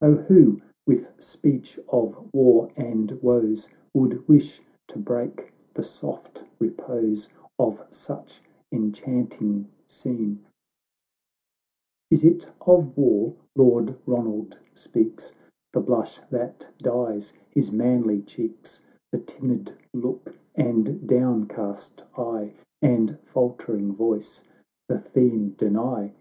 O 0.00 0.14
who, 0.14 0.60
with 0.86 1.08
speech 1.20 1.80
of 1.88 2.32
war 2.32 2.70
and 2.76 3.10
woes, 3.20 3.68
AVould 3.96 4.28
wish 4.28 4.62
to 4.86 5.00
break 5.00 5.52
the 5.74 5.82
soft 5.82 6.44
repose 6.60 7.28
Of 7.58 7.84
such 7.90 8.40
enchanting 8.70 9.66
scene! 9.88 10.44
XIV 10.44 10.46
Is 12.12 12.24
it 12.24 12.52
of 12.60 12.96
war 12.96 13.34
Lord 13.56 13.96
Ronald 14.06 14.60
speaks? 14.76 15.32
The 15.72 15.80
blush 15.80 16.20
that 16.30 16.68
dyes 16.78 17.32
his 17.50 17.72
manly 17.72 18.22
cheeks, 18.22 18.80
The 19.10 19.18
timid 19.18 19.72
look, 19.92 20.38
and 20.54 21.04
down 21.04 21.46
ca.st 21.46 22.04
eye, 22.16 22.52
And 22.80 23.18
faltering 23.24 23.92
voice, 23.92 24.44
the 24.86 25.00
theme 25.00 25.56
deny. 25.58 26.12